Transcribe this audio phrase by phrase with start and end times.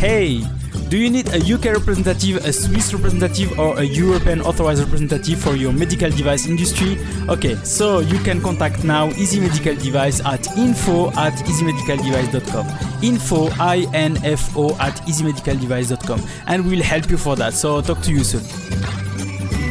[0.00, 0.42] Hey,
[0.88, 5.56] do you need a UK representative, a Swiss representative, or a European authorized representative for
[5.56, 6.96] your medical device industry?
[7.28, 13.02] Okay, so you can contact now Easy Medical Device at info at easymedicaldevice.com.
[13.02, 16.26] Info, I-N-F-O at easymedicaldevice.com.
[16.46, 17.52] And we'll help you for that.
[17.52, 18.99] So talk to you soon.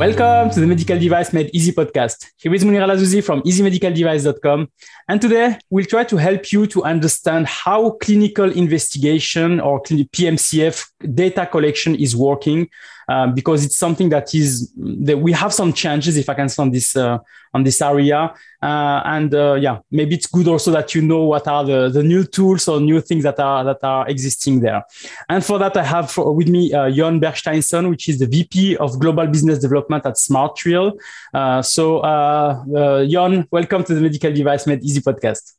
[0.00, 2.30] Welcome to the Medical Device Made Easy podcast.
[2.38, 4.66] Here is Monir El Azzouzi from easymedicaldevice.com.
[5.06, 11.44] And today we'll try to help you to understand how clinical investigation or PMCF data
[11.44, 12.70] collection is working
[13.10, 14.72] um, because it's something that is
[15.08, 17.18] that we have some changes if I can say on this uh,
[17.52, 21.46] on this area uh, and uh, yeah maybe it's good also that you know what
[21.48, 24.84] are the, the new tools or new things that are that are existing there
[25.28, 28.76] and for that I have for, with me uh, Jon Bergsteinson which is the VP
[28.76, 30.96] of Global Business Development at SmartTrial
[31.34, 35.54] uh, so uh, uh, Jon welcome to the Medical Device Made Easy podcast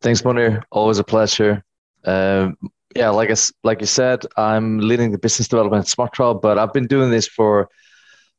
[0.00, 0.62] Thanks, Monir.
[0.70, 1.64] Always a pleasure.
[2.04, 2.56] Um,
[2.98, 6.72] yeah, like I, like you said, I'm leading the business development at SmartTrial, but I've
[6.72, 7.68] been doing this for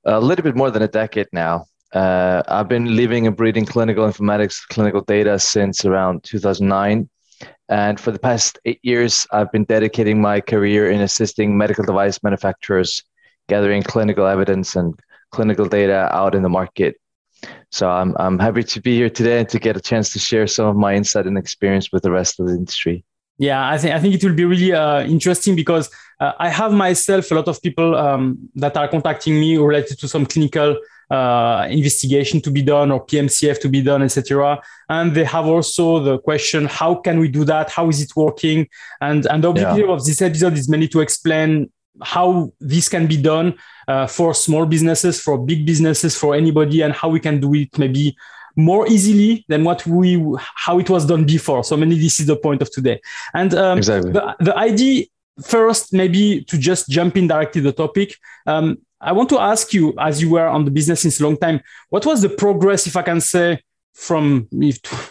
[0.03, 1.65] a little bit more than a decade now.
[1.93, 7.09] Uh, I've been living and breathing clinical informatics, clinical data since around 2009.
[7.69, 12.21] And for the past eight years, I've been dedicating my career in assisting medical device
[12.21, 13.01] manufacturers
[13.47, 14.93] gathering clinical evidence and
[15.31, 16.95] clinical data out in the market.
[17.71, 20.47] So I'm, I'm happy to be here today and to get a chance to share
[20.47, 23.05] some of my insight and experience with the rest of the industry.
[23.39, 26.73] Yeah, I think I think it will be really uh, interesting because uh, I have
[26.73, 30.77] myself a lot of people um, that are contacting me related to some clinical
[31.09, 34.61] uh, investigation to be done or PMCF to be done, etc.
[34.89, 37.69] And they have also the question: How can we do that?
[37.69, 38.67] How is it working?
[38.99, 39.93] And and the objective yeah.
[39.93, 41.71] of this episode is mainly to explain
[42.01, 43.55] how this can be done
[43.87, 47.77] uh, for small businesses, for big businesses, for anybody, and how we can do it
[47.77, 48.15] maybe
[48.59, 50.21] more easily than what we
[50.65, 51.63] how it was done before.
[51.63, 52.99] So maybe this is the point of today.
[53.33, 54.11] And um, exactly.
[54.11, 55.05] the, the idea
[55.43, 58.15] first, maybe to just jump in directly the topic.
[58.45, 61.37] Um, I want to ask you, as you were on the business since a long
[61.37, 64.47] time, what was the progress, if I can say, from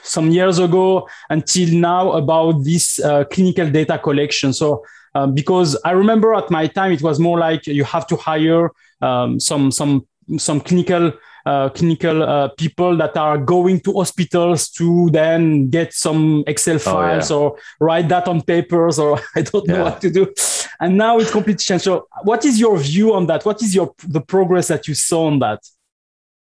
[0.02, 4.52] some years ago until now about this uh, clinical data collection?
[4.52, 4.84] So,
[5.14, 8.70] um, because I remember at my time it was more like you have to hire
[9.00, 11.12] um, some some some clinical
[11.48, 17.30] uh, clinical uh, people that are going to hospitals to then get some Excel files
[17.30, 17.42] oh, yeah.
[17.42, 19.82] or write that on papers or I don't know yeah.
[19.84, 20.34] what to do.
[20.80, 21.84] And now it's completely changed.
[21.84, 23.46] So, what is your view on that?
[23.46, 25.60] What is your the progress that you saw on that?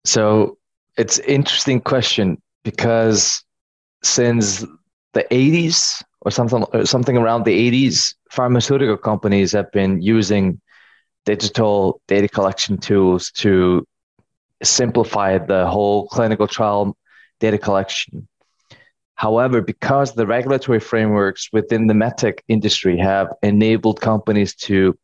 [0.06, 0.58] So
[0.98, 3.44] it's interesting question because
[4.04, 4.66] since
[5.14, 10.60] the 80s or something or something around the 80s, pharmaceutical companies have been using
[11.26, 13.86] digital data collection tools to
[14.64, 16.98] simplify the whole clinical trial
[17.40, 18.28] data collection.
[19.16, 24.98] However, because the regulatory frameworks within the medtech industry have enabled companies to,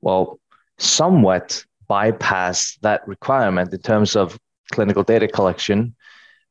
[0.00, 0.40] well,
[0.78, 4.38] somewhat bypass that requirement in terms of
[4.72, 5.94] clinical data collection,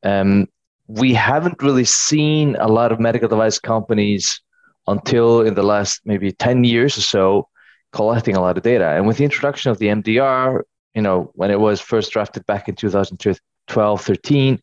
[0.04, 0.48] um,
[0.88, 4.42] we haven't really seen a lot of medical device companies
[4.88, 7.48] until in the last maybe 10 years or so
[7.92, 8.88] collecting a lot of data.
[8.88, 10.62] And with the introduction of the MDR,
[10.94, 14.60] you know, when it was first drafted back in 2012, 13,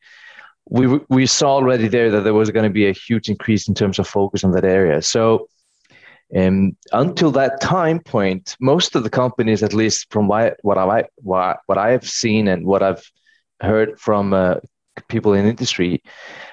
[0.71, 3.75] we, we saw already there that there was going to be a huge increase in
[3.75, 5.01] terms of focus on that area.
[5.01, 5.49] So
[6.37, 11.05] um, until that time point, most of the companies, at least from what, what I
[11.17, 13.11] what, what I have seen and what I've
[13.61, 14.57] heard from uh,
[15.09, 16.03] people in industry,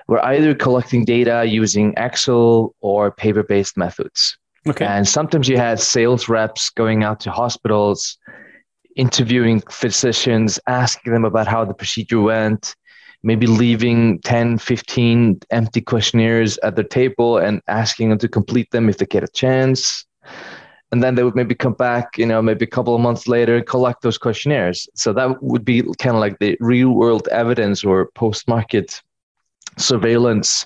[0.08, 4.38] were either collecting data using Excel or paper-based methods.
[4.68, 4.86] Okay.
[4.86, 8.18] And sometimes you had sales reps going out to hospitals
[8.96, 12.76] interviewing physicians, asking them about how the procedure went,
[13.24, 18.90] maybe leaving 10, 15 empty questionnaires at their table and asking them to complete them
[18.90, 20.06] if they get a chance.
[20.92, 23.58] And then they would maybe come back, you know, maybe a couple of months later
[23.58, 24.88] and collect those questionnaires.
[24.96, 29.02] So that would be kind of like the real world evidence or post market
[29.78, 30.66] surveillance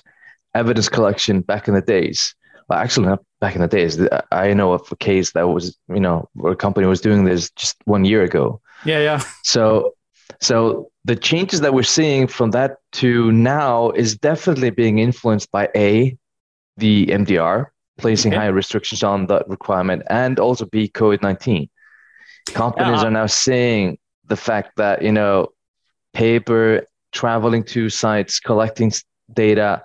[0.54, 2.34] evidence collection back in the days.
[2.68, 3.98] Well, actually, not back in the days.
[4.30, 7.50] I know of a case that was, you know, where a company was doing this
[7.50, 8.60] just one year ago.
[8.84, 9.22] Yeah, yeah.
[9.42, 9.94] So,
[10.40, 15.68] so the changes that we're seeing from that to now is definitely being influenced by
[15.74, 16.16] a
[16.76, 17.66] the MDR
[17.98, 18.40] placing okay.
[18.40, 21.68] higher restrictions on that requirement, and also B COVID nineteen.
[22.52, 23.08] Companies yeah.
[23.08, 25.48] are now seeing the fact that you know
[26.14, 28.92] paper traveling to sites collecting
[29.32, 29.82] data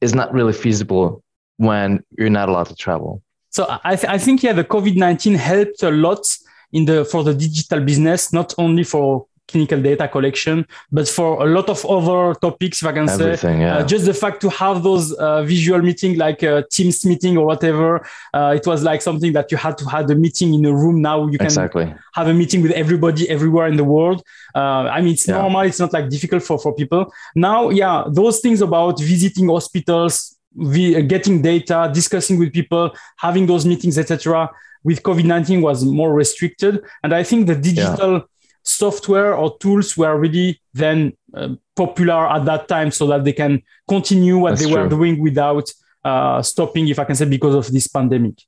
[0.00, 1.22] is not really feasible
[1.58, 3.22] when you're not allowed to travel.
[3.50, 6.24] So I, th- I think yeah, the COVID nineteen helped a lot
[6.72, 11.50] in the for the digital business, not only for clinical data collection, but for a
[11.50, 13.78] lot of other topics, if I can Everything, say, yeah.
[13.78, 17.46] uh, just the fact to have those uh, visual meeting, like a Teams meeting or
[17.46, 20.72] whatever, uh, it was like something that you had to have a meeting in a
[20.72, 21.00] room.
[21.00, 21.94] Now you can exactly.
[22.12, 24.22] have a meeting with everybody everywhere in the world.
[24.54, 25.38] Uh, I mean, it's yeah.
[25.38, 25.62] normal.
[25.62, 27.10] It's not like difficult for, for people.
[27.34, 33.66] Now, yeah, those things about visiting hospitals, the, getting data, discussing with people, having those
[33.66, 34.50] meetings, etc.
[34.84, 38.22] With COVID nineteen was more restricted, and I think the digital yeah
[38.68, 43.62] software or tools were really then uh, popular at that time so that they can
[43.88, 44.82] continue what That's they true.
[44.82, 45.70] were doing without
[46.04, 48.42] uh, stopping, if I can say, because of this pandemic.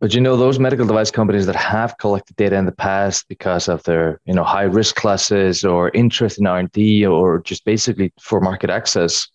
[0.00, 3.66] But you know, those medical device companies that have collected data in the past because
[3.66, 8.40] of their, you know, high risk classes or interest in R&D or just basically for
[8.40, 9.26] market access,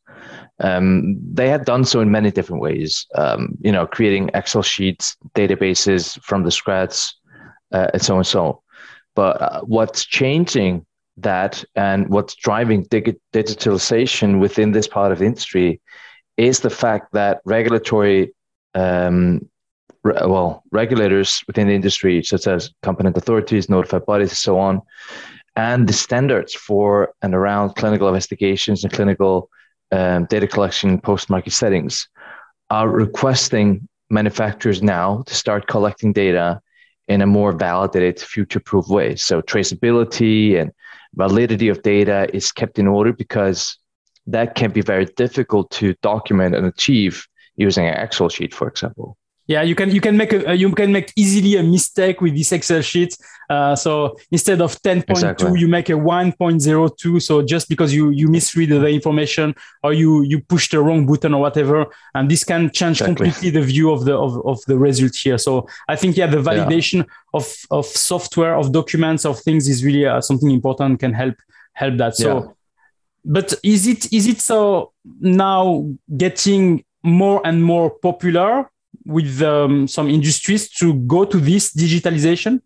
[0.62, 3.06] um, they have done so in many different ways.
[3.16, 7.14] Um, you know, creating Excel sheets, databases from the scratch,
[7.72, 8.62] uh, and so on and so.
[9.16, 10.86] But uh, what's changing
[11.18, 15.82] that and what's driving dig- digitalization within this part of the industry
[16.38, 18.34] is the fact that regulatory,
[18.76, 19.42] um,
[20.04, 24.82] re- well, regulators within the industry, such as competent authorities, notified bodies, and so on,
[25.56, 29.50] and the standards for and around clinical investigations and clinical
[29.92, 32.08] um, data collection post-market settings
[32.70, 36.62] are requesting manufacturers now to start collecting data
[37.08, 39.16] in a more validated, future-proof way.
[39.16, 40.72] So traceability and
[41.16, 43.78] validity of data is kept in order because
[44.28, 49.18] that can be very difficult to document and achieve using an Excel sheet, for example
[49.48, 52.52] yeah you can you can make a you can make easily a mistake with this
[52.52, 53.18] excel sheet
[53.50, 55.60] uh, so instead of 10.2 exactly.
[55.60, 59.54] you make a 1.02 so just because you you misread the information
[59.84, 61.86] or you you push the wrong button or whatever
[62.16, 63.16] and this can change exactly.
[63.16, 66.38] completely the view of the of, of the result here so i think yeah the
[66.38, 67.14] validation yeah.
[67.34, 71.36] of of software of documents of things is really uh, something important can help
[71.74, 72.48] help that so yeah.
[73.26, 75.86] but is it is it so now
[76.16, 78.71] getting more and more popular
[79.06, 82.62] with um, some industries to go to this digitalization?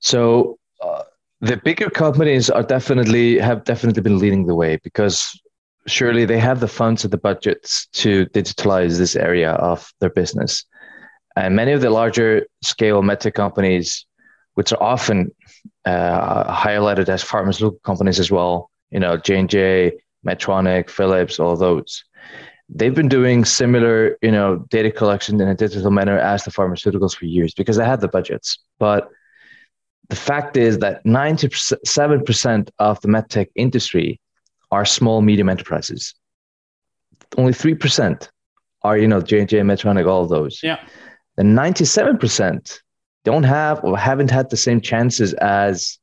[0.00, 1.02] So uh,
[1.40, 5.40] the bigger companies are definitely have definitely been leading the way because
[5.86, 10.64] surely they have the funds and the budgets to digitalize this area of their business.
[11.36, 14.06] And many of the larger scale medtech companies,
[14.54, 15.30] which are often
[15.84, 19.92] uh, highlighted as pharmaceutical companies as well, you know, J and J,
[20.26, 22.04] Medtronic, Philips, all those
[22.68, 27.16] they've been doing similar, you know, data collection in a digital manner as the pharmaceuticals
[27.16, 28.58] for years because they had the budgets.
[28.78, 29.08] But
[30.08, 34.20] the fact is that 97% of the medtech industry
[34.70, 36.14] are small, medium enterprises.
[37.36, 38.28] Only 3%
[38.82, 40.60] are, you know, J&J, Medtronic, all of those.
[40.62, 40.78] Yeah.
[41.36, 42.80] And 97%
[43.24, 45.98] don't have or haven't had the same chances as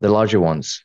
[0.00, 0.82] the larger ones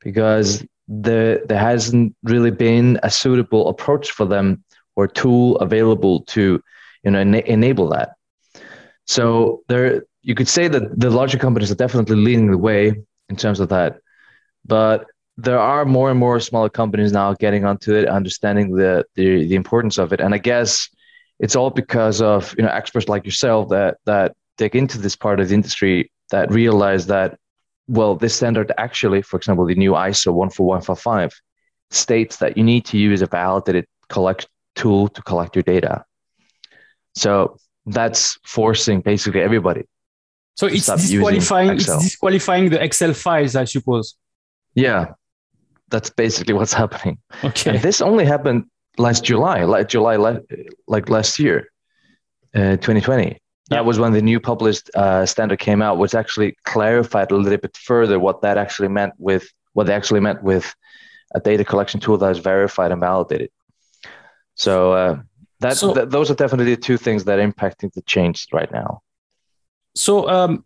[0.00, 4.64] because the, there hasn't really been a suitable approach for them
[4.98, 6.60] or tool available to
[7.04, 8.08] you know ena- enable that.
[9.04, 12.82] So there, you could say that the larger companies are definitely leading the way
[13.28, 14.00] in terms of that,
[14.66, 19.46] but there are more and more smaller companies now getting onto it, understanding the the,
[19.46, 20.88] the importance of it, and I guess
[21.38, 25.38] it's all because of you know experts like yourself that that dig into this part
[25.38, 27.38] of the industry that realize that
[27.86, 31.32] well this standard actually for example the new iso 14155
[31.90, 36.04] states that you need to use a validated collect tool to collect your data.
[37.14, 39.82] So that's forcing basically everybody.
[40.54, 44.16] So it's disqualifying it's disqualifying the Excel files, I suppose.
[44.74, 45.12] Yeah.
[45.90, 47.18] That's basically what's happening.
[47.44, 47.70] Okay.
[47.70, 48.64] And this only happened
[48.98, 50.16] last July, like July
[50.86, 51.68] like last year,
[52.54, 53.38] uh, 2020.
[53.70, 57.58] That was when the new published uh, standard came out, which actually clarified a little
[57.58, 60.74] bit further what that actually meant with what they actually meant with
[61.34, 63.50] a data collection tool that is verified and validated.
[64.58, 65.20] So uh,
[65.60, 69.00] that so, th- those are definitely two things that are impacting the change right now.
[69.94, 70.64] So um,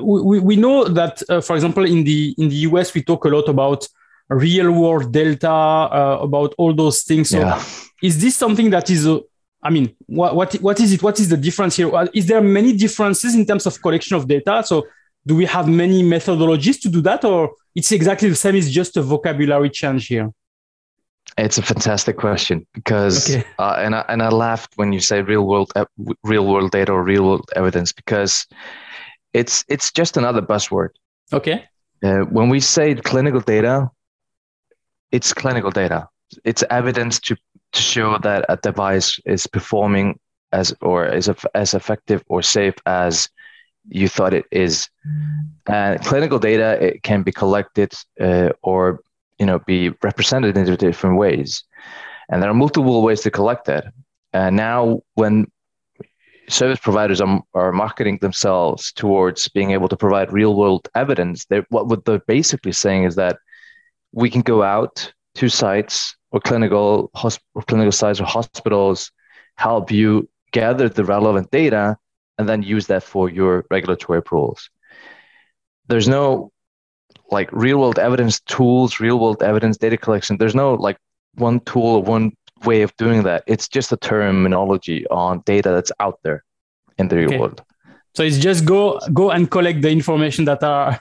[0.00, 3.28] we, we know that, uh, for example, in the in the US, we talk a
[3.28, 3.88] lot about
[4.28, 7.30] real world data, uh, about all those things.
[7.30, 7.62] So yeah.
[8.02, 9.20] is this something that is uh,
[9.62, 11.02] I mean, what, what what is it?
[11.02, 11.94] What is the difference here?
[11.94, 14.62] Uh, there many differences in terms of collection of data?
[14.64, 14.86] So
[15.26, 18.54] do we have many methodologies to do that, or it's exactly the same?
[18.54, 20.30] It's just a vocabulary change here.
[21.38, 23.44] It's a fantastic question because, okay.
[23.58, 25.72] uh, and I, and I laughed when you say real world
[26.24, 28.46] real world data or real world evidence because
[29.34, 30.90] it's it's just another buzzword.
[31.32, 31.64] Okay.
[32.02, 33.90] Uh, when we say clinical data,
[35.12, 36.08] it's clinical data.
[36.44, 37.36] It's evidence to
[37.72, 40.18] to show that a device is performing
[40.52, 43.28] as or is as effective or safe as
[43.88, 44.88] you thought it is.
[45.66, 49.00] And clinical data it can be collected uh, or
[49.38, 51.64] you know be represented in different ways,
[52.28, 53.92] and there are multiple ways to collect that.
[54.32, 55.46] And now, when
[56.48, 61.88] service providers are, are marketing themselves towards being able to provide real world evidence, what,
[61.88, 63.38] what they're basically saying is that
[64.12, 67.10] we can go out to sites or clinical
[67.54, 69.10] or clinical sites or hospitals,
[69.56, 71.96] help you gather the relevant data,
[72.38, 74.70] and then use that for your regulatory approvals.
[75.88, 76.52] There's no
[77.30, 80.36] like real world evidence tools, real world evidence data collection.
[80.38, 80.98] There's no like
[81.34, 82.32] one tool or one
[82.64, 83.44] way of doing that.
[83.46, 86.44] It's just a terminology on data that's out there
[86.98, 87.38] in the real okay.
[87.38, 87.62] world.
[88.14, 90.98] So it's just go go and collect the information that are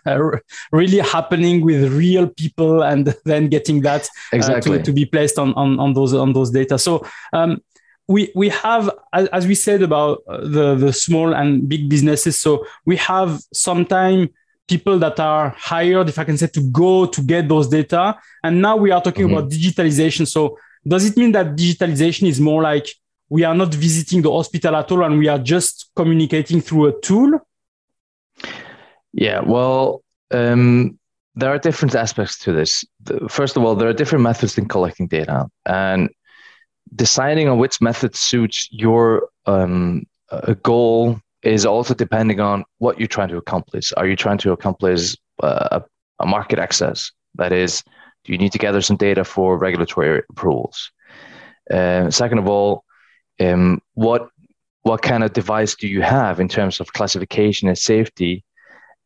[0.74, 4.76] really happening with real people, and then getting that exactly.
[4.76, 6.78] uh, to, to be placed on, on on those on those data.
[6.78, 7.62] So um,
[8.10, 12.42] we we have as we said about uh, the the small and big businesses.
[12.42, 14.28] So we have sometimes
[14.68, 18.62] people that are hired, if I can say, to go to get those data, and
[18.62, 19.38] now we are talking mm-hmm.
[19.38, 20.28] about digitalization.
[20.28, 20.58] So
[20.88, 22.88] does it mean that digitalization is more like
[23.30, 27.02] we are not visiting the hospital at all and we are just communicating through a
[27.02, 27.40] tool?
[29.14, 31.00] Yeah, well, um,
[31.36, 32.86] there are different aspects to this.
[33.30, 36.10] First of all, there are different methods in collecting data, and
[36.94, 40.06] deciding on which method suits your um,
[40.64, 43.94] goal is also depending on what you're trying to accomplish.
[43.98, 45.80] Are you trying to accomplish uh,
[46.20, 47.12] a market access?
[47.36, 47.84] That is,
[48.24, 50.92] do you need to gather some data for regulatory approvals?
[51.72, 52.84] Uh, second of all,
[53.40, 54.30] um, what
[54.84, 58.44] what kind of device do you have in terms of classification and safety?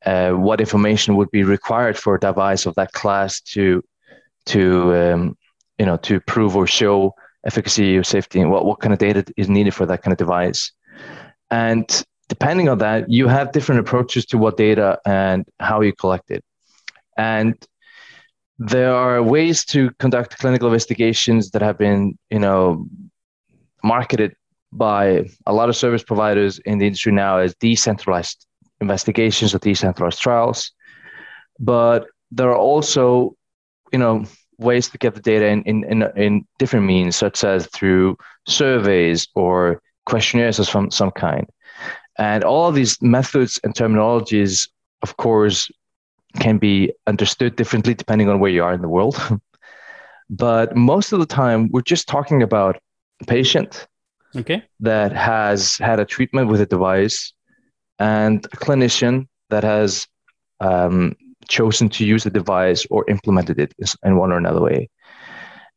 [0.05, 3.81] Uh, what information would be required for a device of that class to
[4.45, 5.37] to um,
[5.77, 7.13] you know to prove or show
[7.45, 8.39] efficacy or safety?
[8.39, 10.71] And what what kind of data is needed for that kind of device?
[11.49, 11.89] And
[12.29, 16.43] depending on that, you have different approaches to what data and how you collect it.
[17.17, 17.55] And
[18.59, 22.85] there are ways to conduct clinical investigations that have been, you know,
[23.83, 24.35] marketed
[24.71, 28.45] by a lot of service providers in the industry now as decentralized
[28.79, 30.71] investigations or decentralized trials.
[31.59, 33.35] But there are also,
[33.91, 34.25] you know,
[34.59, 38.17] ways to get the data in, in, in, in different means, such as through
[38.47, 41.47] surveys or questionnaires of some, some kind.
[42.19, 44.67] And all of these methods and terminologies,
[45.01, 45.71] of course,
[46.39, 49.17] can be understood differently depending on where you are in the world.
[50.29, 52.77] but most of the time, we're just talking about
[53.21, 53.87] a patient
[54.35, 54.63] okay.
[54.81, 57.33] that has had a treatment with a device
[57.99, 60.05] and a clinician that has
[60.59, 61.15] um,
[61.47, 63.73] chosen to use the device or implemented it
[64.03, 64.89] in one or another way.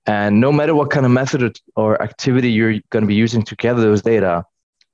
[0.06, 3.54] And no matter what kind of method or activity you're going to be using to
[3.54, 4.44] gather those data,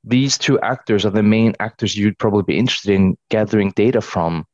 [0.09, 4.47] these two actors are the main actors you'd probably be interested in gathering data from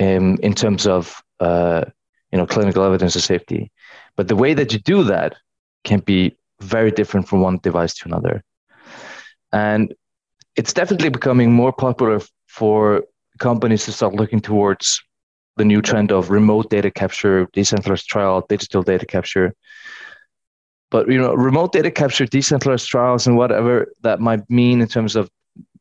[0.00, 1.84] um, in terms of uh,
[2.32, 3.70] you know clinical evidence of safety.
[4.16, 5.36] But the way that you do that
[5.84, 8.42] can be very different from one device to another,
[9.52, 9.94] and
[10.56, 13.04] it's definitely becoming more popular for
[13.38, 15.02] companies to start looking towards
[15.56, 19.54] the new trend of remote data capture, decentralized trial, digital data capture.
[20.90, 25.16] But you know, remote data capture, decentralized trials, and whatever that might mean in terms
[25.16, 25.30] of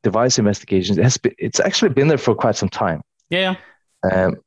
[0.03, 3.01] device investigations, it has been, it's actually been there for quite some time.
[3.29, 3.55] Yeah.
[4.11, 4.37] Um,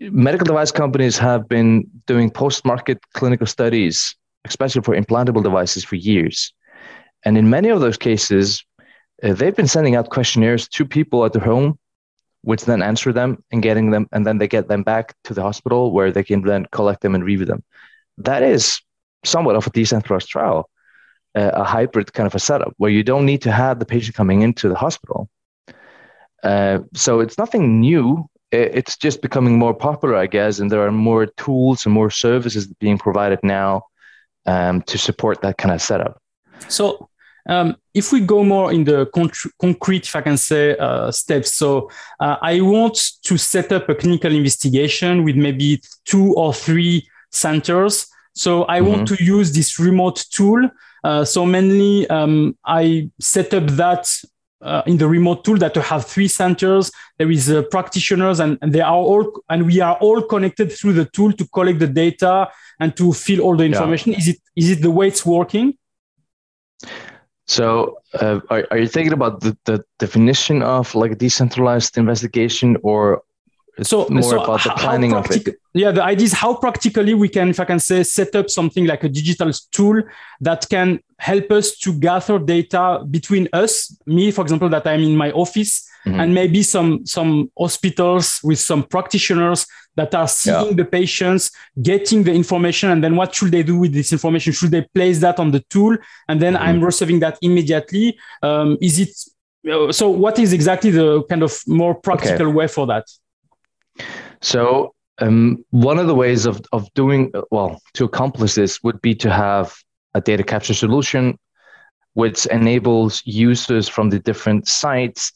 [0.00, 6.52] medical device companies have been doing post-market clinical studies, especially for implantable devices, for years.
[7.24, 8.64] And in many of those cases,
[9.22, 11.78] uh, they've been sending out questionnaires to people at their home,
[12.42, 15.42] which then answer them and getting them, and then they get them back to the
[15.42, 17.64] hospital where they can then collect them and review them.
[18.18, 18.80] That is
[19.24, 20.68] somewhat of a decentralized trial,
[21.34, 24.16] uh, a hybrid kind of a setup where you don't need to have the patient
[24.16, 25.28] coming into the hospital.
[26.42, 30.92] Uh, so it's nothing new it's just becoming more popular, I guess, and there are
[30.92, 33.82] more tools and more services being provided now
[34.46, 36.20] um, to support that kind of setup.
[36.68, 37.08] So,
[37.46, 41.54] um, if we go more in the con- concrete, if I can say, uh, steps,
[41.54, 47.08] so uh, I want to set up a clinical investigation with maybe two or three
[47.30, 48.06] centers.
[48.38, 48.88] So I mm-hmm.
[48.88, 50.70] want to use this remote tool.
[51.02, 54.06] Uh, so mainly, um, I set up that
[54.60, 56.90] uh, in the remote tool that to have three centers.
[57.18, 60.94] There is uh, practitioners, and, and, they are all, and we are all connected through
[60.94, 62.48] the tool to collect the data
[62.80, 64.12] and to fill all the information.
[64.12, 64.18] Yeah.
[64.18, 65.76] Is it is it the way it's working?
[67.46, 72.76] So, uh, are, are you thinking about the, the definition of like a decentralized investigation,
[72.82, 73.22] or
[73.82, 75.56] so more so about the planning of it?
[75.74, 78.86] Yeah, the idea is how practically we can, if I can say, set up something
[78.86, 80.02] like a digital tool
[80.40, 85.16] that can help us to gather data between us, me, for example, that I'm in
[85.16, 86.20] my office, mm-hmm.
[86.20, 89.66] and maybe some some hospitals with some practitioners
[89.96, 90.72] that are seeing yeah.
[90.72, 91.50] the patients,
[91.82, 94.52] getting the information, and then what should they do with this information?
[94.52, 95.96] Should they place that on the tool,
[96.28, 96.64] and then mm-hmm.
[96.64, 98.18] I'm receiving that immediately?
[98.42, 100.08] Um, is it uh, so?
[100.08, 102.54] What is exactly the kind of more practical okay.
[102.54, 103.06] way for that?
[104.40, 109.14] So um, one of the ways of, of doing well to accomplish this would be
[109.16, 109.74] to have
[110.14, 111.38] a data capture solution
[112.14, 115.32] which enables users from the different sites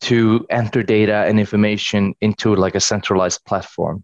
[0.00, 4.02] to enter data and information into like a centralized platform,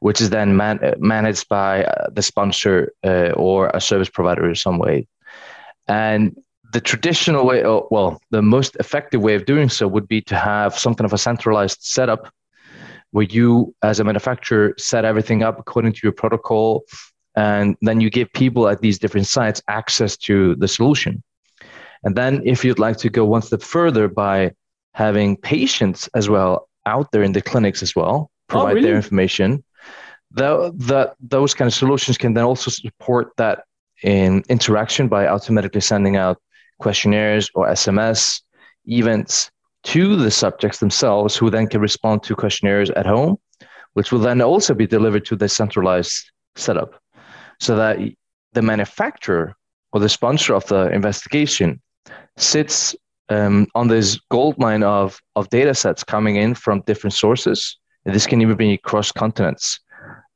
[0.00, 4.54] which is then man- managed by uh, the sponsor uh, or a service provider in
[4.54, 5.06] some way.
[5.86, 6.36] And
[6.72, 10.36] the traditional way, oh, well, the most effective way of doing so would be to
[10.36, 12.32] have some kind of a centralized setup
[13.14, 16.82] where you, as a manufacturer, set everything up according to your protocol,
[17.36, 21.22] and then you give people at these different sites access to the solution.
[22.02, 24.50] And then, if you'd like to go one step further by
[24.94, 28.88] having patients as well out there in the clinics as well, oh, provide oh, really?
[28.88, 29.62] their information.
[30.32, 33.62] The, the, those kind of solutions can then also support that
[34.02, 36.42] in interaction by automatically sending out
[36.80, 38.40] questionnaires or SMS
[38.86, 39.52] events
[39.84, 43.36] to the subjects themselves, who then can respond to questionnaires at home,
[43.92, 47.00] which will then also be delivered to the centralized setup
[47.60, 47.98] so that
[48.52, 49.54] the manufacturer
[49.92, 51.80] or the sponsor of the investigation
[52.36, 52.96] sits
[53.28, 57.78] um, on this gold mine of, of data sets coming in from different sources.
[58.04, 59.80] And this can even be cross continents,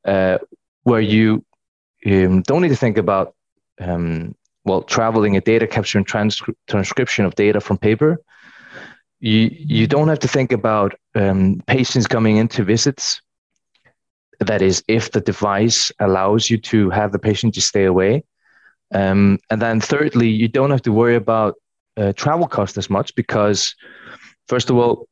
[0.05, 0.37] uh,
[0.83, 1.45] where you
[2.05, 3.35] um, don't need to think about
[3.79, 8.19] um, well traveling a data capture and transcri- transcription of data from paper.
[9.19, 13.21] You you don't have to think about um, patients coming into visits.
[14.39, 18.23] That is, if the device allows you to have the patient just stay away.
[18.93, 21.55] Um, and then thirdly, you don't have to worry about
[21.97, 23.75] uh, travel costs as much because,
[24.47, 25.07] first of all,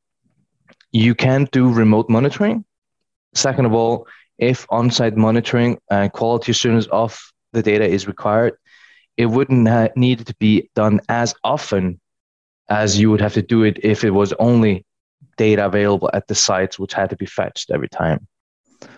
[0.92, 2.64] you can do remote monitoring.
[3.34, 7.20] Second of all, if on-site monitoring and quality assurance of
[7.52, 8.54] the data is required,
[9.18, 12.00] it wouldn't ha- need to be done as often
[12.70, 14.86] as you would have to do it if it was only
[15.38, 18.28] data available at the sites, which had to be fetched every time.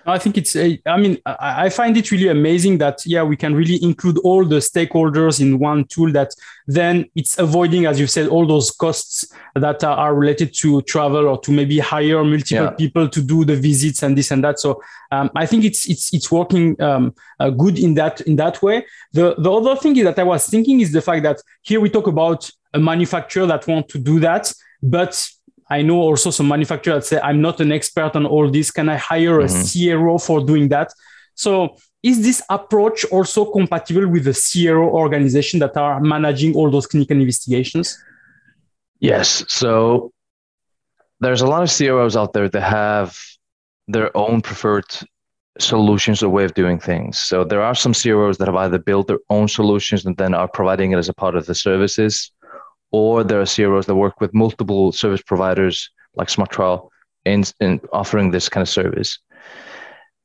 [0.06, 3.54] I think it's, a, I mean, I find it really amazing that, yeah, we can
[3.54, 6.34] really include all the stakeholders in one tool that
[6.68, 11.40] then it's avoiding, as you said, all those costs that are related to travel or
[11.42, 12.72] to maybe hire multiple yeah.
[12.72, 14.60] people to do the visits and this and that.
[14.60, 18.62] So um, I think it's, it's, it's working um, uh, good in that, in that
[18.62, 18.86] way.
[19.14, 21.90] The, the other thing is that I was thinking is the fact that here we
[21.90, 24.52] talk about a manufacturer that want to do that,
[24.82, 25.28] but
[25.70, 28.72] I know also some manufacturers that say, I'm not an expert on all this.
[28.72, 29.94] Can I hire mm-hmm.
[29.94, 30.92] a CRO for doing that?
[31.36, 36.88] So is this approach also compatible with the CRO organization that are managing all those
[36.88, 37.98] clinical investigations?
[39.00, 39.44] Yes.
[39.48, 40.12] So
[41.20, 43.18] there's a lot of CROs out there that have
[43.88, 44.86] their own preferred
[45.60, 47.20] solutions or way of doing things.
[47.20, 50.48] So there are some CROs that have either built their own solutions and then are
[50.48, 52.32] providing it as a part of the services
[52.92, 56.90] or there are CROs that work with multiple service providers like SmartTrial
[57.26, 59.20] in, in offering this kind of service.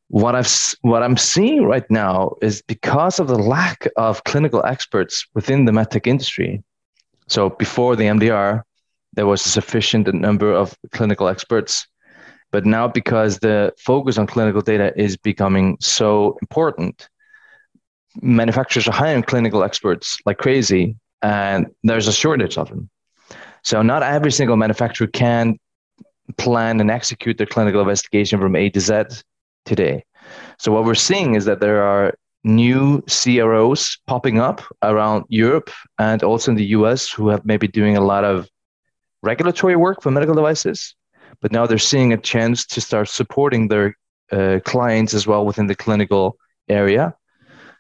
[0.09, 0.51] What I've
[0.83, 5.73] what I'm seeing right now is because of the lack of clinical experts within the
[5.73, 6.63] medtech industry.
[7.27, 8.63] So before the MDR,
[9.15, 11.87] there was a sufficient number of clinical experts,
[12.53, 17.09] but now because the focus on clinical data is becoming so important,
[18.21, 22.91] manufacturers are hiring clinical experts like crazy and there's a shortage of them.
[23.63, 25.59] So not every single manufacturer can
[26.37, 29.05] plan and execute their clinical investigation from A to Z
[29.65, 30.05] today.
[30.59, 36.23] So what we're seeing is that there are new CROs popping up around Europe and
[36.23, 38.47] also in the US who have maybe doing a lot of
[39.23, 40.95] regulatory work for medical devices,
[41.41, 43.97] but now they're seeing a chance to start supporting their
[44.31, 46.37] uh, clients as well within the clinical
[46.69, 47.15] area.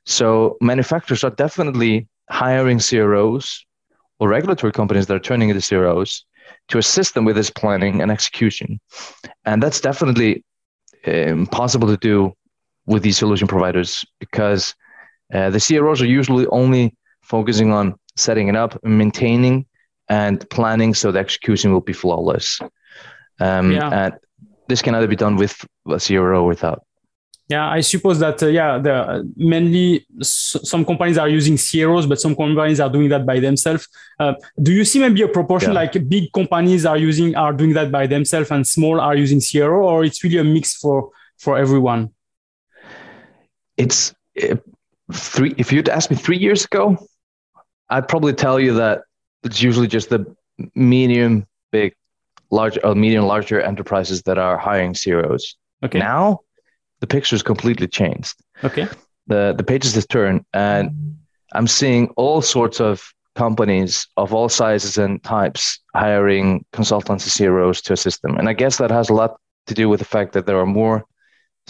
[0.07, 3.65] So manufacturers are definitely hiring CROs
[4.19, 6.25] or regulatory companies that are turning into CROs
[6.69, 8.81] to assist them with this planning and execution.
[9.45, 10.45] And that's definitely
[11.05, 12.33] impossible to do
[12.87, 14.75] with these solution providers because
[15.33, 19.67] uh, the CROs are usually only focusing on setting it up, maintaining,
[20.09, 22.61] and planning so the execution will be flawless.
[23.41, 23.89] Um, yeah.
[23.89, 24.15] And
[24.69, 26.85] this can either be done with a CRO or without.
[27.55, 28.97] Yeah, I suppose that uh, yeah, the,
[29.37, 33.87] mainly s- some companies are using CROs, but some companies are doing that by themselves.
[34.19, 35.81] Uh, do you see maybe a proportion yeah.
[35.83, 39.87] like big companies are using are doing that by themselves and small are using CRO,
[39.90, 42.11] or it's really a mix for for everyone?
[43.77, 44.12] It's
[44.43, 44.57] uh,
[45.12, 45.55] three.
[45.57, 46.97] If you'd asked me three years ago,
[47.88, 49.03] I'd probably tell you that
[49.45, 50.21] it's usually just the
[50.75, 51.95] medium, big,
[52.51, 55.55] large, or uh, medium, larger enterprises that are hiring CROs.
[55.85, 56.01] Okay.
[56.01, 56.40] Now
[57.05, 58.35] the picture is completely changed.
[58.69, 58.88] Okay.
[59.27, 60.85] The the pages have turned, and
[61.53, 62.95] I'm seeing all sorts of
[63.35, 68.37] companies of all sizes and types hiring consultants and CROs to assist them.
[68.38, 69.33] And I guess that has a lot
[69.67, 71.05] to do with the fact that there are more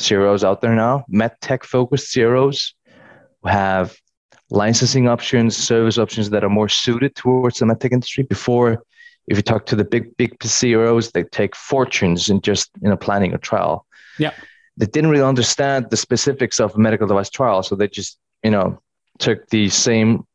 [0.05, 2.75] CROs out there now, medtech focused CROs
[3.43, 3.97] who have
[4.51, 8.25] licensing options, service options that are more suited towards the medtech industry.
[8.25, 8.85] Before,
[9.27, 12.97] if you talk to the big, big CROs, they take fortunes in just you know
[13.07, 13.87] planning a trial.
[14.19, 14.35] Yeah
[14.77, 17.63] they didn't really understand the specifics of a medical device trial.
[17.63, 18.81] So they just, you know,
[19.19, 20.27] took the same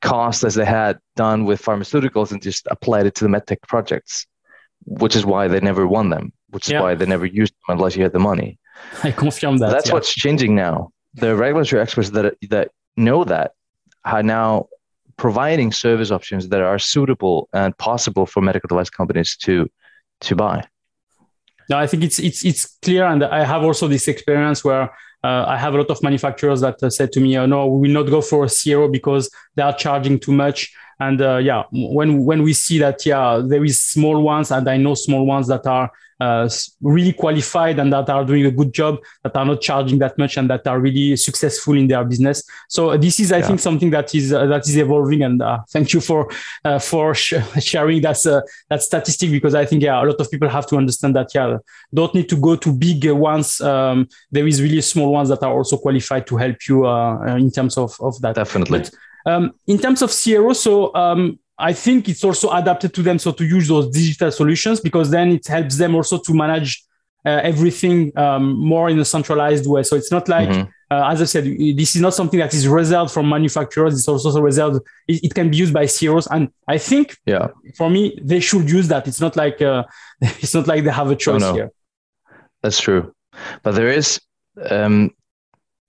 [0.00, 4.26] cost as they had done with pharmaceuticals and just applied it to the medtech projects,
[4.84, 6.82] which is why they never won them, which is yeah.
[6.82, 8.58] why they never used them unless you had the money.
[9.02, 9.70] I confirm that.
[9.70, 9.94] That's yeah.
[9.94, 10.90] what's changing now.
[11.14, 13.52] The regulatory experts that that know that
[14.04, 14.66] are now
[15.16, 19.70] providing service options that are suitable and possible for medical device companies to
[20.20, 20.64] to buy.
[21.70, 24.90] No, I think it's it's it's clear, and I have also this experience where
[25.22, 27.88] uh, I have a lot of manufacturers that uh, said to me, uh, "No, we
[27.88, 31.64] will not go for a CRO because they are charging too much." And uh, yeah,
[31.72, 35.48] when when we see that, yeah, there is small ones, and I know small ones
[35.48, 36.48] that are uh,
[36.80, 40.36] really qualified and that are doing a good job, that are not charging that much,
[40.36, 42.42] and that are really successful in their business.
[42.68, 43.46] So this is, I yeah.
[43.46, 45.22] think, something that is uh, that is evolving.
[45.22, 46.30] And uh, thank you for
[46.64, 50.30] uh, for sh- sharing that uh, that statistic because I think yeah, a lot of
[50.30, 51.58] people have to understand that yeah,
[51.92, 53.60] don't need to go to big ones.
[53.60, 57.50] Um, there is really small ones that are also qualified to help you uh, in
[57.50, 58.36] terms of of that.
[58.36, 58.80] Definitely.
[58.80, 58.90] But,
[59.26, 63.32] um, in terms of CRO, so um, I think it's also adapted to them so
[63.32, 66.84] to use those digital solutions because then it helps them also to manage
[67.26, 69.82] uh, everything um, more in a centralized way.
[69.82, 70.68] So it's not like, mm-hmm.
[70.90, 73.94] uh, as I said, this is not something that is reserved from manufacturers.
[73.94, 74.80] It's also reserved.
[75.08, 78.70] It, it, can be used by CROs, and I think, yeah, for me, they should
[78.70, 79.08] use that.
[79.08, 79.84] It's not like uh,
[80.20, 81.54] it's not like they have a choice oh, no.
[81.54, 81.72] here.
[82.62, 83.14] That's true,
[83.62, 84.20] but there is.
[84.70, 85.12] Um,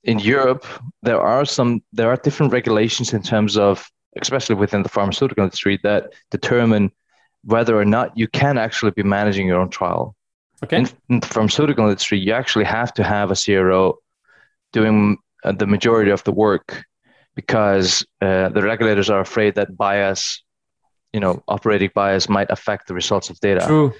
[0.05, 0.65] in Europe,
[1.03, 3.89] there are some there are different regulations in terms of
[4.21, 6.91] especially within the pharmaceutical industry, that determine
[7.43, 10.15] whether or not you can actually be managing your own trial.
[10.63, 10.77] Okay.
[10.77, 13.97] In, in the pharmaceutical industry, you actually have to have a CRO
[14.71, 16.83] doing uh, the majority of the work
[17.35, 20.43] because uh, the regulators are afraid that bias,
[21.11, 23.65] you know, operating bias might affect the results of data.
[23.67, 23.93] True.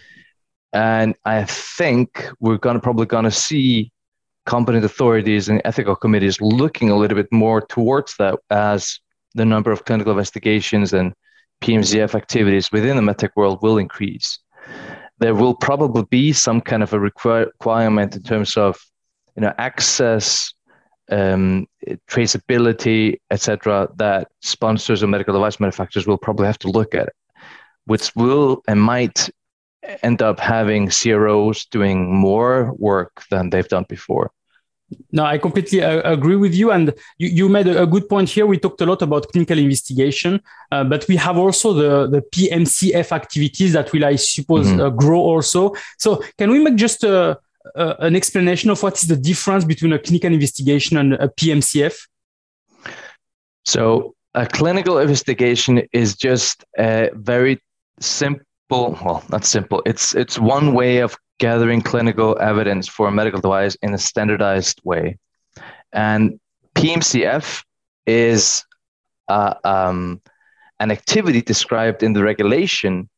[0.72, 3.92] And I think we're gonna probably gonna see
[4.46, 9.00] competent authorities and ethical committees looking a little bit more towards that as
[9.34, 11.14] the number of clinical investigations and
[11.62, 14.40] PMCF activities within the medtech world will increase.
[15.20, 18.78] There will probably be some kind of a requirement in terms of
[19.36, 20.54] you know access,
[21.10, 21.68] um,
[22.10, 23.90] traceability, etc.
[23.96, 27.10] That sponsors of medical device manufacturers will probably have to look at,
[27.86, 29.30] which will and might
[30.04, 34.32] end up having CROs doing more work than they've done before.
[35.12, 36.72] No, I completely uh, agree with you.
[36.72, 38.46] And you, you made a, a, good point here.
[38.46, 43.12] We talked a lot about clinical investigation, uh, but we have also the, the PMCF
[43.12, 44.82] activities that will, I suppose, mm-hmm.
[44.82, 45.74] uh, grow also.
[45.98, 47.40] So, can we make just a,
[47.76, 51.96] a, an explanation of what is the difference between a clinical investigation and a PMCF?
[53.64, 57.60] So, a clinical investigation is just a very
[58.00, 63.42] simple well not simple it's it's one way of gathering clinical evidence for a medical
[63.42, 65.18] device in a standardized way.
[65.92, 66.40] And
[66.76, 67.64] PMCF
[68.06, 68.64] is
[69.28, 70.22] uh, um,
[70.80, 73.10] an activity described in the regulation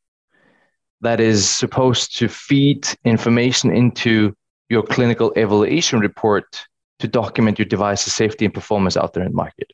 [1.01, 4.33] that is supposed to feed information into
[4.69, 6.65] your clinical evaluation report
[6.99, 9.71] to document your device's safety and performance out there in the market.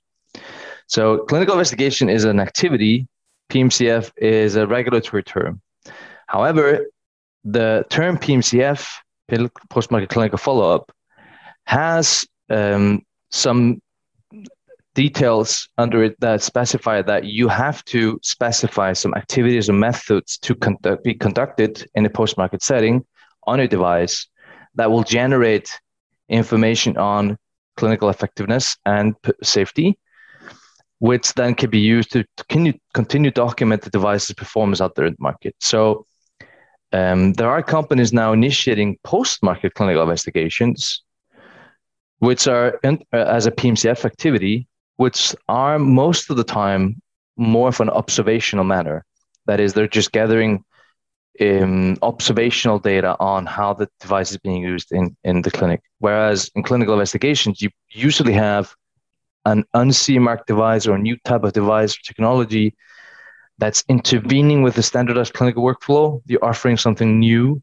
[0.87, 3.07] So, clinical investigation is an activity,
[3.53, 5.61] PMCF is a regulatory term.
[6.27, 6.87] However,
[7.43, 8.87] the term PMCF,
[9.69, 10.91] post-market clinical follow-up,
[11.65, 13.79] has um, some
[14.95, 20.55] details under it that specify that you have to specify some activities or methods to
[20.55, 23.05] conduct, be conducted in a post-market setting
[23.45, 24.27] on your device
[24.75, 25.69] that will generate
[26.29, 27.37] information on
[27.77, 29.97] clinical effectiveness and p- safety,
[30.99, 35.13] which then can be used to continue, continue document the device's performance out there in
[35.13, 35.55] the market.
[35.59, 36.05] So
[36.91, 41.03] um, there are companies now initiating post-market clinical investigations
[42.19, 47.01] which are in, uh, as a PMCF activity, which are most of the time
[47.35, 49.03] more of an observational manner.
[49.45, 50.63] That is, they're just gathering
[51.41, 55.81] um, observational data on how the device is being used in, in the clinic.
[55.99, 58.73] Whereas in clinical investigations, you usually have
[59.45, 62.75] an unCE mark device or a new type of device or technology
[63.57, 66.21] that's intervening with the standardized clinical workflow.
[66.25, 67.61] You're offering something new.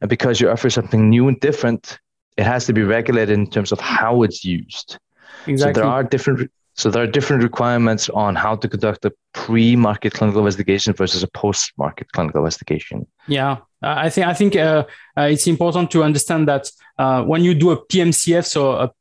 [0.00, 1.98] And because you offer something new and different,
[2.36, 4.98] it has to be regulated in terms of how it's used.
[5.46, 5.74] Exactly.
[5.74, 10.12] So there are different so there are different requirements on how to conduct a pre-market
[10.12, 13.06] clinical investigation versus a post-market clinical investigation.
[13.26, 14.84] Yeah, I think I think uh,
[15.16, 18.92] uh, it's important to understand that uh, when you do a PMCF, so a,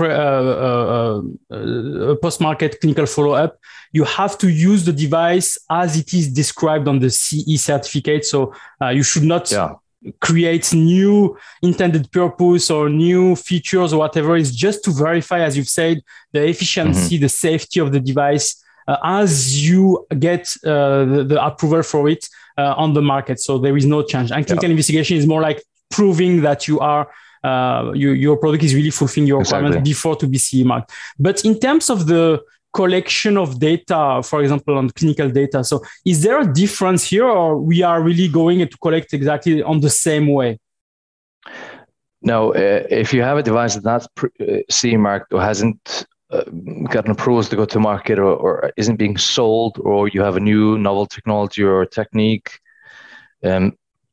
[0.00, 3.58] uh, uh, uh, post-market clinical follow-up,
[3.92, 8.24] you have to use the device as it is described on the CE certificate.
[8.24, 8.52] So
[8.92, 9.74] you should not yeah
[10.20, 15.68] creates new intended purpose or new features or whatever is just to verify, as you've
[15.68, 16.00] said,
[16.32, 17.22] the efficiency, mm-hmm.
[17.22, 22.28] the safety of the device uh, as you get uh, the, the, approval for it
[22.56, 23.40] uh, on the market.
[23.40, 24.30] So there is no change.
[24.30, 24.72] And clinical yeah.
[24.72, 27.10] investigation is more like proving that you are
[27.46, 29.64] uh, you, your product is really fulfilling your exactly.
[29.64, 30.90] requirements before to be CE marked.
[31.18, 32.42] But in terms of the
[32.76, 35.64] collection of data, for example, on clinical data.
[35.64, 39.80] So is there a difference here or we are really going to collect exactly on
[39.80, 40.58] the same way?
[42.22, 44.02] No, uh, if you have a device that's not
[44.40, 46.44] uh, CE marked or hasn't uh,
[46.94, 50.40] gotten approvals to go to market or, or, isn't being sold, or you have a
[50.40, 52.48] new novel technology or technique,
[53.44, 53.72] um,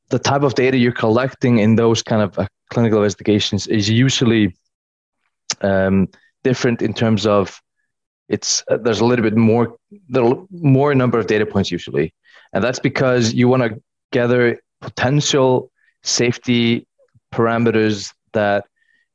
[0.10, 4.56] the type of data you're collecting in those kind of uh, clinical investigations is usually
[5.62, 6.08] um,
[6.44, 7.62] different in terms of
[8.30, 9.78] it's uh, there's a little bit more
[10.16, 12.14] are more number of data points usually.
[12.54, 13.82] And that's because you want to
[14.12, 15.72] gather potential
[16.04, 16.88] safety
[17.34, 18.66] parameters that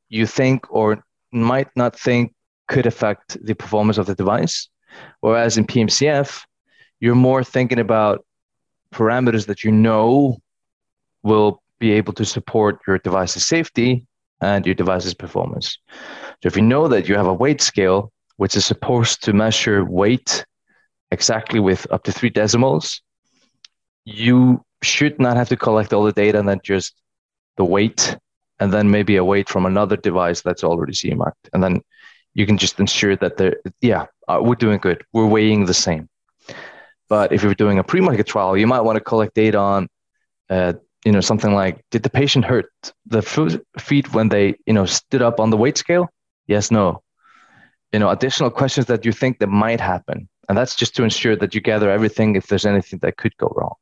[0.09, 2.33] you think or might not think
[2.67, 4.69] could affect the performance of the device.
[5.21, 6.43] Whereas in pmcf
[6.99, 8.25] you're more thinking about
[8.93, 10.37] parameters that you know
[11.23, 14.05] will be able to support your device's safety
[14.41, 15.77] and your device's performance
[16.41, 19.83] so if you know that you have a weight scale which is supposed to measure
[19.83, 20.45] weight
[21.11, 23.01] exactly with up to three decimals,
[24.05, 26.95] you should not have to collect all the data and then just
[27.57, 28.17] the weight
[28.59, 31.49] and then maybe a weight from another device that's already CE marked.
[31.53, 31.81] And then
[32.33, 35.03] you can just ensure that they're, yeah, uh, we're doing good.
[35.11, 36.07] We're weighing the same.
[37.09, 39.89] But if you're doing a pre-market trial, you might want to collect data on,
[40.49, 40.73] uh,
[41.05, 42.71] you know, something like, did the patient hurt
[43.05, 43.21] the
[43.77, 46.09] feet when they, you know, stood up on the weight scale?
[46.47, 47.03] Yes, no
[47.91, 51.35] you know additional questions that you think that might happen and that's just to ensure
[51.35, 53.73] that you gather everything if there's anything that could go wrong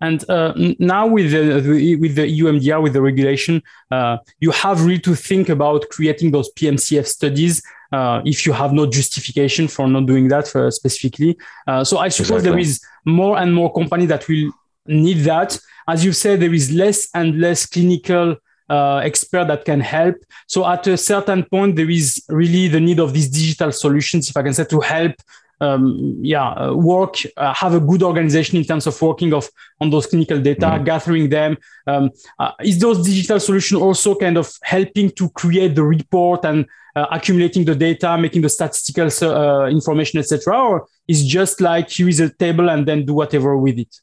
[0.00, 4.84] and uh, now with the with the EU MDR with the regulation, uh, you have
[4.84, 9.88] really to think about creating those PMCF studies uh, if you have no justification for
[9.88, 11.38] not doing that uh, specifically.
[11.66, 12.50] Uh, so I suppose exactly.
[12.50, 14.52] there is more and more companies that will
[14.88, 15.58] need that.
[15.88, 18.36] As you said, there is less and less clinical
[18.68, 20.16] uh, expert that can help.
[20.46, 24.36] So at a certain point, there is really the need of these digital solutions, if
[24.36, 25.12] I can say, to help.
[25.58, 29.48] Um, yeah, uh, work, uh, have a good organization in terms of working of
[29.80, 30.84] on those clinical data, mm-hmm.
[30.84, 31.56] gathering them.
[31.86, 36.66] Um, uh, is those digital solutions also kind of helping to create the report and
[36.94, 42.08] uh, accumulating the data, making the statistical uh, information, etc., or is just like here
[42.08, 44.00] is a table and then do whatever with it?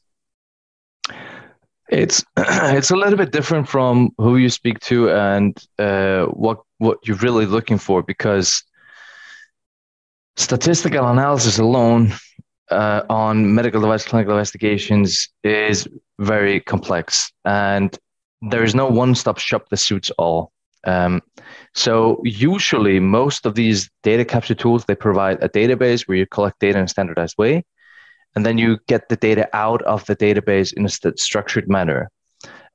[1.88, 6.98] It's it's a little bit different from who you speak to and uh, what what
[7.06, 8.62] you're really looking for because
[10.36, 12.12] statistical analysis alone
[12.70, 15.86] uh, on medical device clinical investigations is
[16.18, 17.98] very complex and
[18.50, 20.52] there is no one-stop shop that suits all.
[20.86, 21.22] Um,
[21.74, 26.60] so usually most of these data capture tools they provide a database where you collect
[26.60, 27.64] data in a standardized way
[28.36, 32.10] and then you get the data out of the database in a st- structured manner.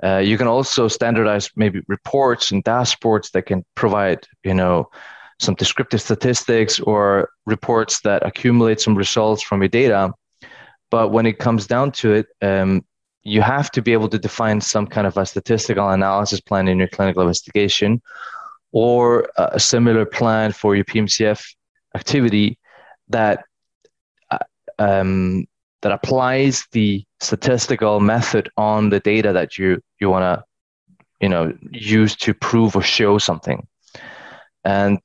[0.02, 4.90] Uh, you can also standardize maybe reports and dashboards that can provide, you know,
[5.40, 10.14] some descriptive statistics or reports that accumulate some results from your data.
[10.90, 12.86] But when it comes down to it, um,
[13.24, 16.80] you have to be able to define some kind of a statistical analysis plan in
[16.80, 18.02] your clinical investigation
[18.72, 21.44] or a similar plan for your PMCF
[21.96, 22.58] activity
[23.10, 23.44] that
[24.80, 25.46] um,
[25.82, 30.44] that applies the statistical method on the data that you you want to
[31.22, 33.68] you know use to prove or show something.
[34.64, 35.00] And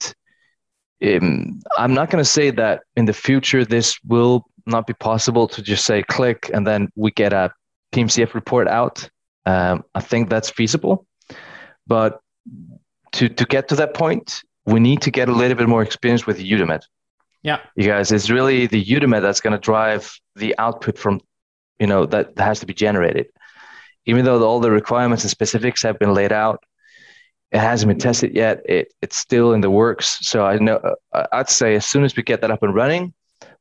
[1.05, 5.47] um, i'm not going to say that in the future this will not be possible
[5.49, 7.53] to just say click and then we get a
[7.93, 9.09] pmcf report out.
[9.47, 11.07] Um, i think that's feasible.
[11.87, 12.21] But
[13.13, 16.27] to, to get to that point we need to get a little bit more experience
[16.27, 16.83] with EUDAMED.
[17.45, 17.61] Yeah.
[17.77, 21.21] You guys, it's really the EUDAMED that's going to drive the output from,
[21.79, 23.27] you know, that, has to be generated.
[24.07, 26.65] Even though all the requirements and specifics have been laid out,
[27.53, 28.63] it hasn't been tested yet.
[28.65, 30.19] It, it's still in the works.
[30.27, 30.81] So I know
[31.13, 33.13] uh, I'd say as soon as we get that up and running,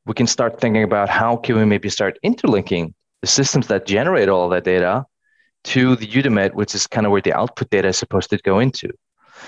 [0.06, 4.30] we can start thinking about how can we maybe start interlinking the systems that generate
[4.30, 5.04] all that data
[5.64, 8.60] to the EUDAMED, which is kind of where the output data is supposed to go
[8.60, 8.88] into.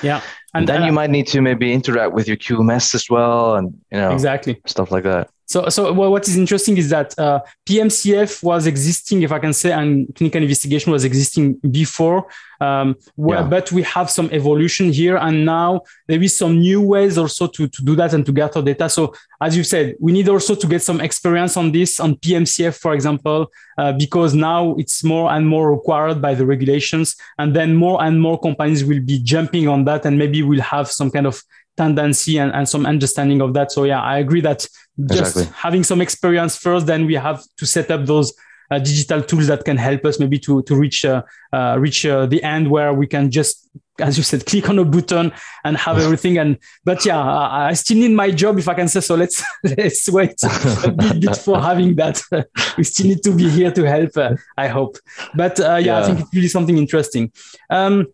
[0.03, 0.16] Yeah.
[0.55, 3.57] And, and then uh, you might need to maybe interact with your QMS as well
[3.57, 5.31] and you know exactly stuff like that.
[5.47, 9.73] So, so what is interesting is that uh, PMCF was existing, if I can say,
[9.73, 12.27] and clinical investigation was existing before.
[12.61, 13.47] Um, where, yeah.
[13.47, 17.69] But we have some evolution here, and now there is some new ways also to,
[17.69, 18.89] to do that and to gather data.
[18.89, 22.79] So, as you said, we need also to get some experience on this on PMCF,
[22.79, 27.77] for example, uh, because now it's more and more required by the regulations, and then
[27.77, 31.27] more and more companies will be jumping on that, and maybe we'll have some kind
[31.27, 31.41] of
[31.77, 33.73] tendency and, and some understanding of that.
[33.73, 35.45] So yeah, I agree that just exactly.
[35.55, 38.33] having some experience first, then we have to set up those
[38.71, 42.27] uh, digital tools that can help us maybe to to reach uh, uh, reach uh,
[42.27, 45.33] the end where we can just as you said click on a button
[45.65, 46.39] and have everything.
[46.39, 49.15] And but yeah I, I, still need my job if i can say so.
[49.15, 52.23] Let's let's wait a bit, bit for having that.
[52.77, 54.97] We still need to be here to help uh, i hope.
[55.35, 57.33] But uh, yeah, yeah, i think it's really something interesting.
[57.71, 58.07] Um,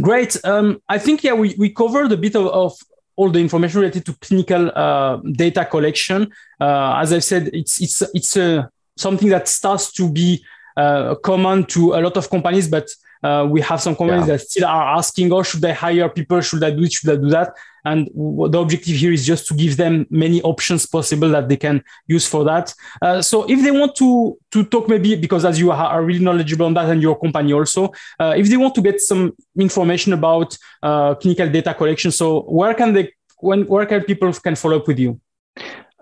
[0.00, 0.36] Great.
[0.44, 2.78] Um, I think yeah, we, we covered a bit of, of
[3.16, 6.30] all the information related to clinical uh, data collection.
[6.60, 10.44] Uh, as I said, it's it's it's uh, something that starts to be
[10.76, 12.88] uh, common to a lot of companies, but
[13.22, 14.36] uh, we have some companies yeah.
[14.36, 16.40] that still are asking, "Oh, should I hire people?
[16.42, 16.92] Should I do it?
[16.92, 17.54] Should I do that?"
[17.86, 18.08] And
[18.52, 22.26] the objective here is just to give them many options possible that they can use
[22.26, 22.74] for that.
[23.00, 26.66] Uh, so if they want to to talk, maybe because as you are really knowledgeable
[26.66, 29.22] on that and your company also, uh, if they want to get some
[29.56, 34.56] information about uh, clinical data collection, so where can they when where can people can
[34.56, 35.20] follow up with you?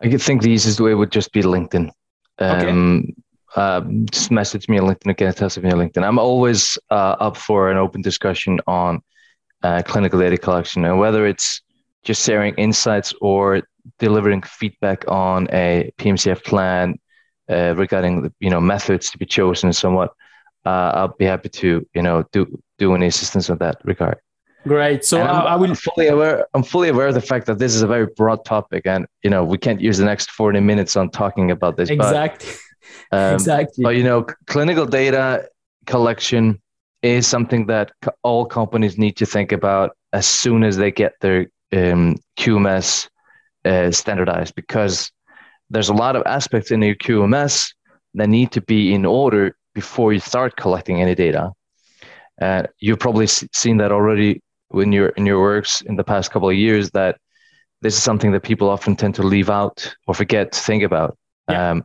[0.03, 1.91] I think the easiest way would just be LinkedIn.
[2.39, 3.15] Um, okay.
[3.57, 6.03] Uh, just message me on LinkedIn again, test me on LinkedIn.
[6.03, 9.01] I'm always uh, up for an open discussion on
[9.63, 11.63] uh, clinical data collection and whether it's
[12.05, 13.63] just sharing insights or
[13.99, 16.99] delivering feedback on a PMCF plan
[17.51, 20.13] uh, regarding the you know methods to be chosen and somewhat.
[20.65, 22.47] Uh, I'll be happy to you know do
[22.79, 24.19] do any assistance in that regard.
[24.67, 25.05] Great.
[25.05, 26.47] So I'm, I will fully aware.
[26.55, 29.31] I'm fully aware of the fact that this is a very broad topic, and you
[29.31, 31.91] know we can't use the next 40 minutes on talking about this.
[31.91, 32.51] Exactly.
[33.11, 33.83] But, um, exactly.
[33.83, 35.49] But you know, clinical data
[35.87, 36.63] collection
[37.03, 41.47] is something that all companies need to think about as soon as they get their
[41.75, 43.09] um, QMS
[43.65, 45.11] uh, standardized because
[45.71, 47.73] there's a lot of aspects in your QMS
[48.15, 51.51] that need to be in order before you start collecting any data.
[52.41, 54.41] Uh, you've probably seen that already
[54.73, 57.17] in your in your works in the past couple of years that
[57.81, 61.17] this is something that people often tend to leave out or forget to think about.
[61.49, 61.71] Yeah.
[61.71, 61.85] Um,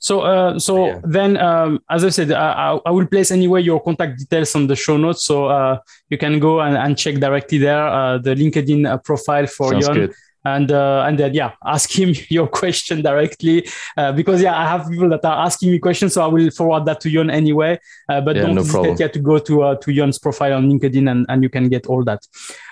[0.00, 1.00] so, uh, so yeah.
[1.04, 4.76] then, um, as I said, I, I, will place anyway your contact details on the
[4.76, 8.88] show notes, so uh, you can go and, and check directly there uh, the LinkedIn
[8.88, 9.88] uh, profile for Sounds.
[9.88, 10.14] Good.
[10.44, 14.88] And uh, and then yeah, ask him your question directly uh, because yeah, I have
[14.88, 17.78] people that are asking me questions, so I will forward that to Jon anyway.
[18.06, 21.26] but yeah, don't no hesitate yet to go to to Jon's profile on LinkedIn, and,
[21.28, 22.20] and you can get all that.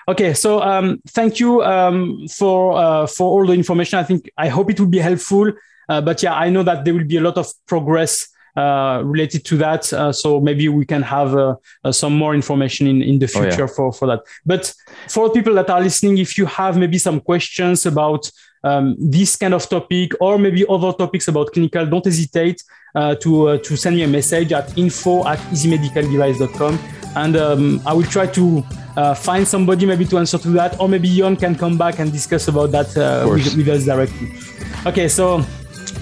[0.08, 3.98] Okay, so um, thank you um, for for all the information.
[3.98, 5.52] I think I hope it will be helpful.
[5.88, 9.44] Uh, but yeah, I know that there will be a lot of progress uh, related
[9.44, 9.92] to that.
[9.92, 13.64] Uh, so maybe we can have uh, uh some more information in, in the future
[13.64, 13.76] oh, yeah.
[13.76, 14.20] for, for that.
[14.46, 14.72] But
[15.08, 18.30] for people that are listening, if you have maybe some questions about
[18.64, 22.62] um, this kind of topic or maybe other topics about clinical, don't hesitate
[22.94, 26.78] uh, to, to send me a message at info at easymedicaldevice.com.
[27.14, 28.62] And um, I will try to
[29.16, 32.48] find somebody maybe to answer to that, or maybe Jon can come back and discuss
[32.48, 32.88] about that
[33.28, 34.32] with, with us directly.
[34.86, 35.44] Okay, so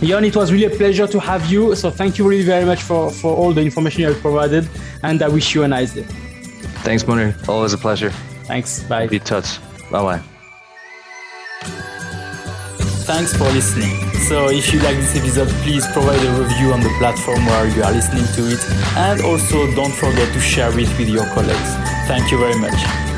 [0.02, 1.74] Jon, it was really a pleasure to have you.
[1.74, 4.68] So thank you really very much for, for all the information you have provided.
[5.02, 6.02] And I wish you a nice day.
[6.82, 7.34] Thanks, Monir.
[7.48, 8.10] Always a pleasure.
[8.44, 8.82] Thanks.
[8.82, 9.06] Bye.
[9.06, 9.58] Be touch.
[9.90, 10.22] Bye bye.
[13.06, 13.94] Thanks for listening.
[14.28, 17.82] So if you like this episode, please provide a review on the platform where you
[17.82, 18.60] are listening to it.
[18.96, 21.74] And also don't forget to share it with your colleagues.
[22.08, 23.13] Thank you very much.